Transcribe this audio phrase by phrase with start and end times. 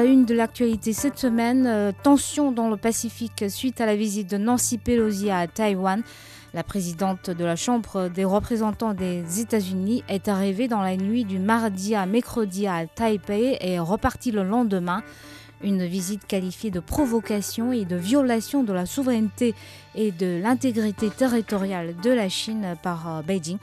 [0.00, 4.30] La une de l'actualité cette semaine, euh, tension dans le Pacifique suite à la visite
[4.30, 6.02] de Nancy Pelosi à Taïwan.
[6.54, 11.38] La présidente de la Chambre des représentants des États-Unis est arrivée dans la nuit du
[11.38, 15.02] mardi à mercredi à Taipei et est repartie le lendemain.
[15.62, 19.54] Une visite qualifiée de provocation et de violation de la souveraineté
[19.94, 23.58] et de l'intégrité territoriale de la Chine par euh, Beijing.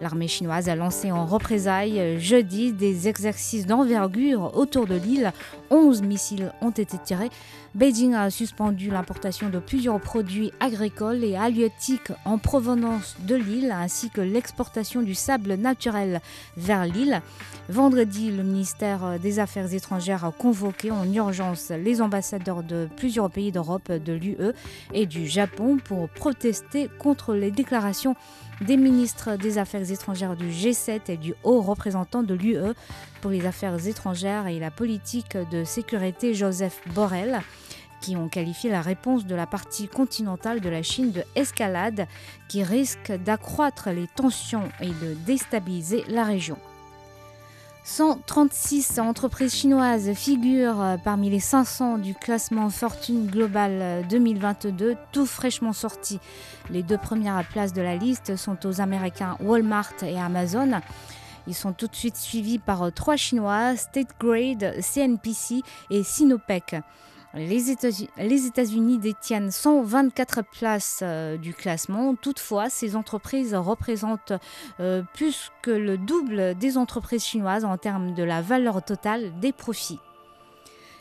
[0.00, 5.32] L'armée chinoise a lancé en représailles euh, jeudi des exercices d'envergure autour de l'île.
[5.70, 7.30] 11 missiles ont été tirés.
[7.74, 14.10] Beijing a suspendu l'importation de plusieurs produits agricoles et halieutiques en provenance de l'île, ainsi
[14.10, 16.20] que l'exportation du sable naturel
[16.56, 17.22] vers l'île.
[17.70, 23.52] Vendredi, le ministère des Affaires étrangères a convoqué en urgence les ambassadeurs de plusieurs pays
[23.52, 24.52] d'Europe, de l'UE
[24.92, 28.16] et du Japon pour protester contre les déclarations
[28.62, 32.74] des ministres des Affaires étrangères du G7 et du haut représentant de l'UE
[33.20, 37.40] pour les Affaires étrangères et la politique de sécurité Joseph Borrell
[38.00, 42.06] qui ont qualifié la réponse de la partie continentale de la Chine de escalade
[42.48, 46.58] qui risque d'accroître les tensions et de déstabiliser la région.
[47.84, 55.26] 136 entreprises chinoises figurent euh, parmi les 500 du classement Fortune Global euh, 2022, tout
[55.26, 56.20] fraîchement sorti.
[56.70, 60.80] Les deux premières places de la liste sont aux Américains Walmart et Amazon.
[61.48, 66.76] Ils sont tout de suite suivis par euh, trois Chinois, State Grade, CNPC et Sinopec.
[67.34, 67.88] Les États-
[68.18, 72.14] les États-Unis détiennent 124 places euh, du classement.
[72.14, 74.34] Toutefois, ces entreprises représentent
[74.80, 79.52] euh, plus que le double des entreprises chinoises en termes de la valeur totale des
[79.52, 79.98] profits.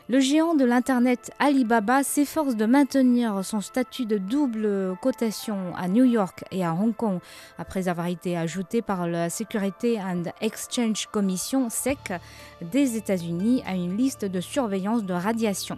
[0.07, 6.03] Le géant de l'Internet Alibaba s'efforce de maintenir son statut de double cotation à New
[6.05, 7.19] York et à Hong Kong
[7.57, 12.13] après avoir été ajouté par la Security and Exchange Commission SEC
[12.61, 15.77] des États-Unis à une liste de surveillance de radiation.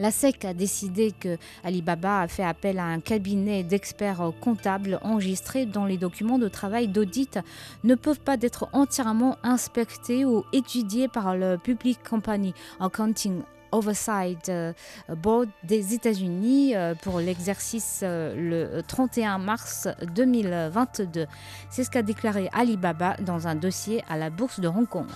[0.00, 5.66] La SEC a décidé que Alibaba a fait appel à un cabinet d'experts comptables enregistrés
[5.66, 7.38] dont les documents de travail d'audit
[7.84, 14.72] ne peuvent pas être entièrement inspectés ou étudiés par le Public Company Accounting Oversight euh,
[15.08, 21.26] Board des États-Unis euh, pour l'exercice euh, le 31 mars 2022.
[21.68, 25.06] C'est ce qu'a déclaré Alibaba dans un dossier à la bourse de Hong Kong.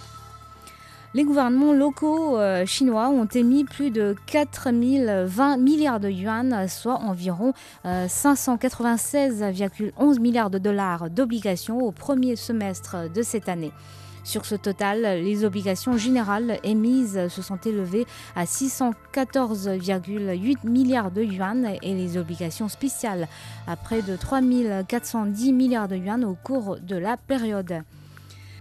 [1.14, 7.52] Les gouvernements locaux euh, chinois ont émis plus de 4020 milliards de yuan, soit environ
[7.86, 13.70] euh, 596,11 milliards de dollars d'obligations au premier semestre de cette année.
[14.24, 21.76] Sur ce total, les obligations générales émises se sont élevées à 614,8 milliards de yuan
[21.80, 23.28] et les obligations spéciales
[23.68, 27.84] à près de 3410 milliards de yuan au cours de la période.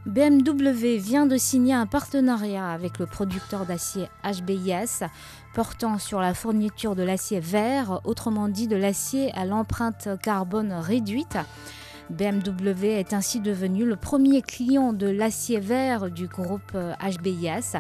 [0.05, 5.05] BMW vient de signer un partenariat avec le producteur d'acier HBIS
[5.53, 11.37] portant sur la fourniture de l'acier vert, autrement dit de l'acier à l'empreinte carbone réduite.
[12.09, 17.77] BMW est ainsi devenu le premier client de l'acier vert du groupe HBIS.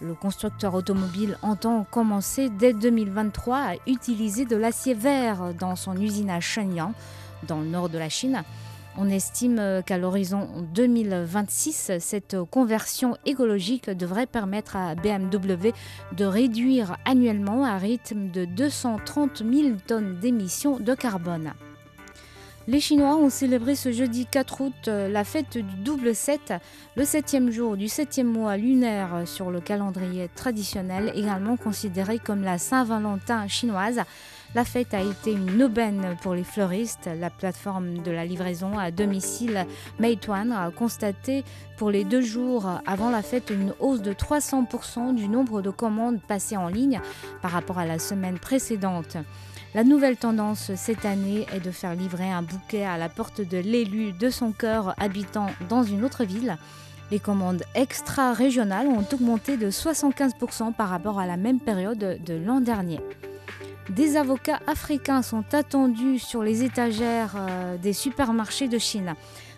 [0.00, 6.30] Le constructeur automobile entend commencer dès 2023 à utiliser de l'acier vert dans son usine
[6.30, 6.92] à Shenyang,
[7.46, 8.42] dans le nord de la Chine.
[9.00, 15.72] On estime qu'à l'horizon 2026, cette conversion écologique devrait permettre à BMW
[16.16, 21.52] de réduire annuellement à rythme de 230 000 tonnes d'émissions de carbone.
[22.66, 26.52] Les Chinois ont célébré ce jeudi 4 août euh, la fête du double 7,
[26.96, 32.58] le septième jour du septième mois lunaire sur le calendrier traditionnel, également considéré comme la
[32.58, 34.02] Saint-Valentin chinoise.
[34.54, 37.10] La fête a été une aubaine pour les fleuristes.
[37.20, 39.66] La plateforme de la livraison à domicile
[39.98, 41.44] Meituan a constaté
[41.76, 46.20] pour les deux jours avant la fête une hausse de 300% du nombre de commandes
[46.22, 47.00] passées en ligne
[47.42, 49.18] par rapport à la semaine précédente.
[49.74, 53.58] La nouvelle tendance cette année est de faire livrer un bouquet à la porte de
[53.58, 56.56] l'élu de son cœur habitant dans une autre ville.
[57.10, 62.60] Les commandes extra-régionales ont augmenté de 75% par rapport à la même période de l'an
[62.60, 62.98] dernier.
[63.90, 69.14] Des avocats africains sont attendus sur les étagères euh, des supermarchés de Chine.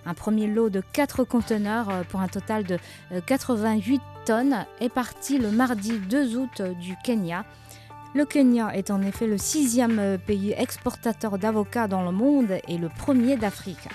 [0.07, 2.79] Un premier lot de 4 conteneurs euh, pour un total de
[3.11, 7.45] euh, 88 tonnes est parti le mardi 2 août du Kenya.
[8.15, 12.89] Le Kenya est en effet le sixième pays exportateur d'avocats dans le monde et le
[12.89, 13.89] premier d'Afrique.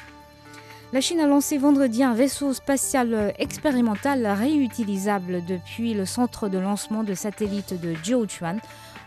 [0.92, 7.04] La Chine a lancé vendredi un vaisseau spatial expérimental réutilisable depuis le centre de lancement
[7.04, 8.58] de satellites de Jiuquan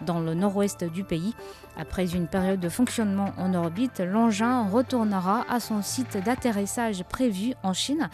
[0.03, 1.35] dans le nord-ouest du pays.
[1.77, 7.73] Après une période de fonctionnement en orbite, l'engin retournera à son site d'atterrissage prévu en
[7.73, 8.09] Chine.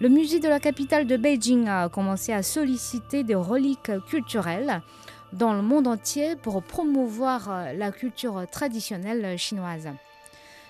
[0.00, 4.82] Le musée de la capitale de Beijing a commencé à solliciter des reliques culturelles
[5.32, 9.88] dans le monde entier pour promouvoir euh, la culture traditionnelle chinoise.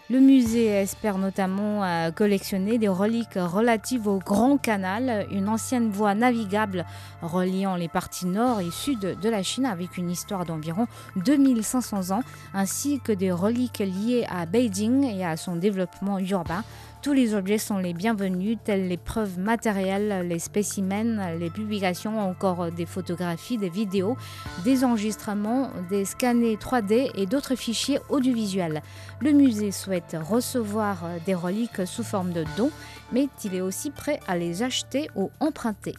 [0.09, 6.15] Le musée espère notamment euh, collectionner des reliques relatives au Grand Canal, une ancienne voie
[6.15, 6.87] navigable
[7.23, 10.87] reliant les parties nord et sud de la Chine avec une histoire d'environ
[11.17, 12.23] 2500 ans,
[12.55, 16.63] ainsi que des reliques liées à Beijing et à son développement urbain,
[17.07, 22.73] tous les objets sont les bienvenus, tels les preuves matérielles, les spécimens, les publications, encore
[22.73, 24.17] des photographies, des vidéos,
[24.65, 28.83] des enregistrements, des scannés 3D et d'autres fichiers audiovisuels.
[29.21, 32.73] Le musée souhaite recevoir des reliques sous forme de dons,
[33.13, 35.95] mais il est aussi prêt à les acheter ou emprunter.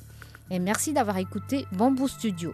[0.51, 2.53] Et merci d'avoir écouté Bamboo Studio.